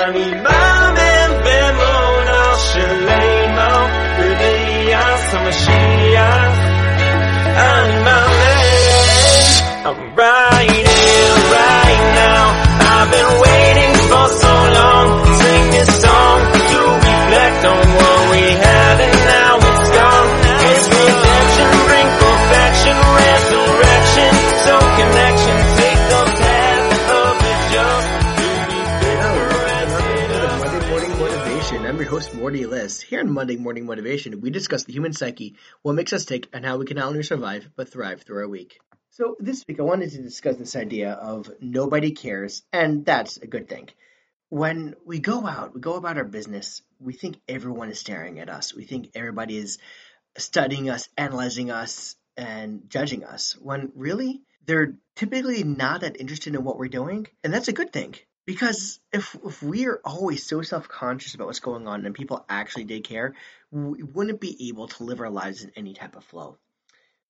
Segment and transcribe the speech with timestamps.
[0.00, 3.86] אני מאמין באמונה שלמה
[4.18, 6.52] בביאת המשיח.
[7.56, 8.58] אני מאמין,
[31.71, 31.89] Motivation.
[31.89, 33.01] I'm your host, Mordy Lyss.
[33.01, 36.65] Here on Monday Morning Motivation, we discuss the human psyche, what makes us tick, and
[36.65, 38.77] how we can not only survive, but thrive through our week.
[39.11, 43.47] So, this week I wanted to discuss this idea of nobody cares, and that's a
[43.47, 43.87] good thing.
[44.49, 48.49] When we go out, we go about our business, we think everyone is staring at
[48.49, 48.75] us.
[48.75, 49.77] We think everybody is
[50.37, 56.65] studying us, analyzing us, and judging us, when really they're typically not that interested in
[56.65, 58.15] what we're doing, and that's a good thing.
[58.45, 62.45] Because if if we are always so self conscious about what's going on and people
[62.49, 63.35] actually did care,
[63.71, 66.57] we wouldn't be able to live our lives in any type of flow.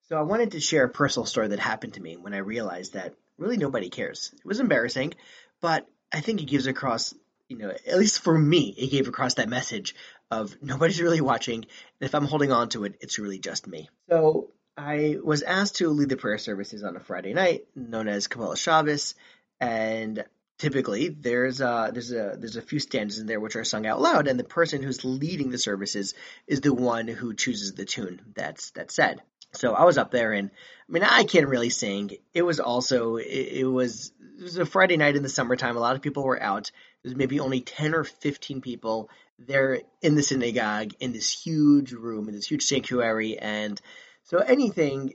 [0.07, 2.93] So I wanted to share a personal story that happened to me when I realized
[2.93, 4.31] that really nobody cares.
[4.33, 5.13] It was embarrassing,
[5.61, 7.13] but I think it gives across,
[7.47, 9.95] you know, at least for me, it gave across that message
[10.29, 11.65] of nobody's really watching, and
[12.01, 13.89] if I'm holding on to it, it's really just me.
[14.09, 18.27] So I was asked to lead the prayer services on a Friday night, known as
[18.27, 19.15] Kabbalas Shabbos,
[19.59, 20.23] and
[20.61, 23.99] typically there's a there's a there's a few stanzas in there which are sung out
[23.99, 26.13] loud, and the person who's leading the services
[26.45, 29.21] is the one who chooses the tune that's that's said.
[29.53, 30.51] So I was up there, and
[30.87, 32.11] I mean I can't really sing.
[32.35, 35.77] It was also it, it was it was a Friday night in the summertime.
[35.77, 36.71] A lot of people were out.
[37.03, 39.09] There's maybe only ten or fifteen people
[39.39, 43.81] there in the synagogue in this huge room in this huge sanctuary, and
[44.25, 45.13] so anything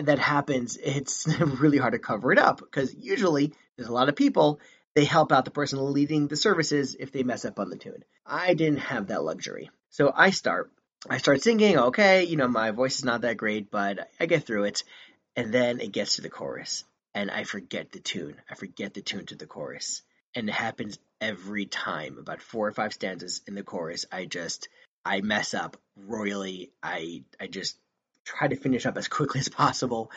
[0.00, 4.16] that happens, it's really hard to cover it up because usually there's a lot of
[4.16, 4.60] people.
[4.94, 8.04] They help out the person leading the services if they mess up on the tune.
[8.26, 9.70] I didn't have that luxury.
[9.90, 10.70] So I start.
[11.08, 11.78] I start singing.
[11.78, 14.84] Okay, you know, my voice is not that great, but I get through it.
[15.34, 18.36] And then it gets to the chorus and I forget the tune.
[18.50, 20.02] I forget the tune to the chorus.
[20.34, 22.18] And it happens every time.
[22.18, 24.68] About four or five stanzas in the chorus, I just
[25.04, 26.70] I mess up royally.
[26.82, 27.76] I I just
[28.24, 30.10] try to finish up as quickly as possible,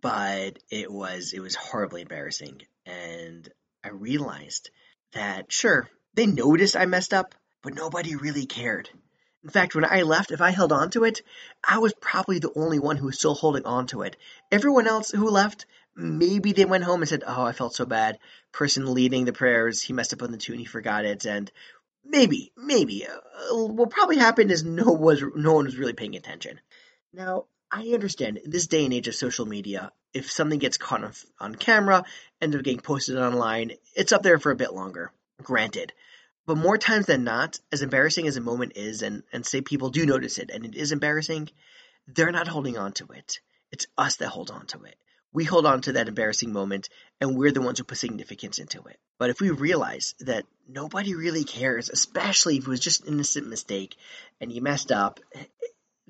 [0.00, 2.62] but it was it was horribly embarrassing.
[2.86, 3.48] And
[3.82, 4.70] I realized
[5.12, 8.90] that sure, they noticed I messed up, but nobody really cared.
[9.42, 11.20] In fact, when I left, if I held on to it,
[11.62, 14.16] I was probably the only one who was still holding on to it.
[14.50, 18.18] Everyone else who left, maybe they went home and said, "Oh, I felt so bad."
[18.52, 21.50] Person leading the prayers, he messed up on the tune, he forgot it, and
[22.04, 26.60] maybe, maybe uh, what probably happened is no was no one was really paying attention.
[27.14, 31.04] Now, I understand in this day and age of social media, if something gets caught
[31.04, 32.04] on, on camera,
[32.40, 35.12] ends up getting posted online, it's up there for a bit longer.
[35.40, 35.92] Granted.
[36.44, 39.90] But more times than not, as embarrassing as a moment is, and, and say people
[39.90, 41.50] do notice it and it is embarrassing,
[42.08, 43.38] they're not holding on to it.
[43.70, 44.96] It's us that hold on to it.
[45.32, 46.88] We hold on to that embarrassing moment
[47.20, 48.98] and we're the ones who put significance into it.
[49.18, 53.48] But if we realize that nobody really cares, especially if it was just an innocent
[53.48, 53.96] mistake
[54.40, 55.20] and you messed up,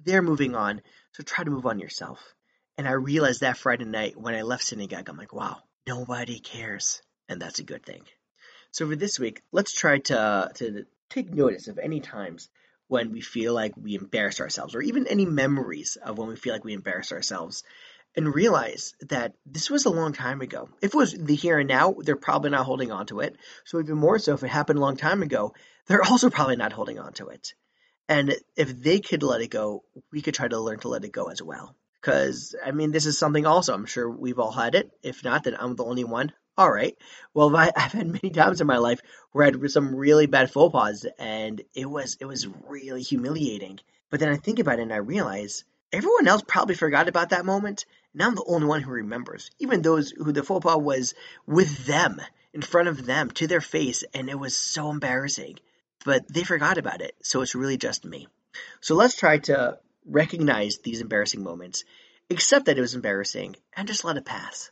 [0.04, 0.81] they're moving on.
[1.12, 2.20] So try to move on yourself.
[2.76, 7.03] And I realized that Friday night when I left synagogue, I'm like, wow, nobody cares.
[7.28, 8.03] And that's a good thing.
[8.72, 12.48] So for this week, let's try to, to take notice of any times
[12.88, 16.53] when we feel like we embarrass ourselves, or even any memories of when we feel
[16.53, 17.62] like we embarrass ourselves,
[18.16, 20.69] and realize that this was a long time ago.
[20.82, 23.36] If it was the here and now, they're probably not holding on to it.
[23.65, 25.54] So even more so, if it happened a long time ago,
[25.86, 27.54] they're also probably not holding on to it.
[28.09, 29.82] And if they could let it go,
[30.12, 31.75] we could try to learn to let it go as well.
[32.00, 34.91] Because, I mean, this is something also, I'm sure we've all had it.
[35.03, 36.32] If not, then I'm the only one.
[36.56, 36.97] All right.
[37.32, 39.00] Well, I, have had many times in my life
[39.32, 43.81] where I had some really bad faux pas, and it was it was really humiliating.
[44.10, 47.47] But then I think about it and I realize everyone else probably forgot about that
[47.47, 49.50] moment, and I'm the only one who remembers.
[49.59, 51.15] Even those who the faux pas was
[51.47, 52.21] with them,
[52.53, 55.59] in front of them, to their face, and it was so embarrassing.
[56.04, 58.28] But they forgot about it, so it's really just me.
[58.80, 61.84] So let's try to recognize these embarrassing moments,
[62.30, 64.71] accept that it was embarrassing, and just let it pass.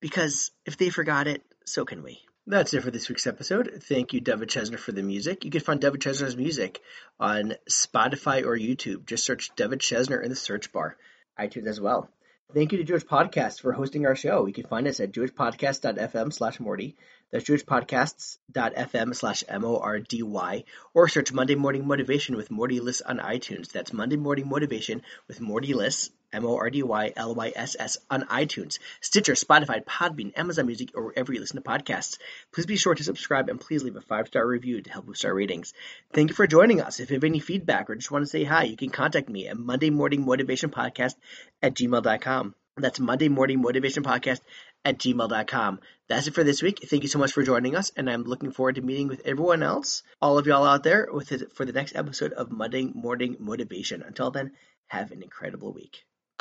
[0.00, 2.20] Because if they forgot it, so can we.
[2.46, 3.82] That's it for this week's episode.
[3.82, 5.44] Thank you, David Chesner, for the music.
[5.44, 6.80] You can find David Chesner's music
[7.20, 9.04] on Spotify or YouTube.
[9.04, 10.96] Just search David Chesner in the search bar.
[11.38, 12.08] iTunes as well.
[12.54, 14.46] Thank you to Jewish Podcasts for hosting our show.
[14.46, 16.94] You can find us at jewishpodcast.fm slash Mordy.
[17.30, 20.64] That's jewishpodcasts.fm slash M-O-R-D-Y.
[20.94, 23.70] Or search Monday Morning Motivation with Mordy Lyss on iTunes.
[23.70, 30.90] That's Monday Morning Motivation with Mordy Lyss M-O-R-D-Y-L-Y-S-S on iTunes, Stitcher, Spotify, Podbean, Amazon Music,
[30.94, 32.18] or wherever you listen to podcasts.
[32.52, 35.34] Please be sure to subscribe and please leave a five-star review to help boost our
[35.34, 35.72] ratings.
[36.12, 37.00] Thank you for joining us.
[37.00, 39.48] If you have any feedback or just want to say hi, you can contact me
[39.48, 41.14] at Monday Morning Motivation Podcast
[41.62, 42.54] at gmail.com.
[42.76, 44.40] That's Monday Morning Motivation Podcast
[44.84, 45.80] at gmail.com.
[46.08, 46.80] That's it for this week.
[46.88, 49.62] Thank you so much for joining us, and I'm looking forward to meeting with everyone
[49.62, 53.36] else, all of y'all out there, with it for the next episode of Monday Morning
[53.40, 54.02] Motivation.
[54.02, 54.52] Until then,
[54.86, 56.04] have an incredible week.